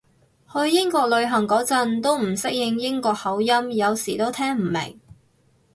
[0.51, 4.99] 去英國旅行嗰陣都唔適應英國口音，有時都聽唔明